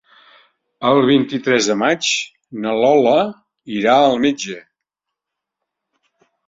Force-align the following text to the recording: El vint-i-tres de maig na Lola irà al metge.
El 0.91 1.01
vint-i-tres 1.09 1.67
de 1.71 1.75
maig 1.83 2.09
na 2.65 2.73
Lola 2.81 3.15
irà 3.77 3.97
al 4.09 4.21
metge. 4.27 4.61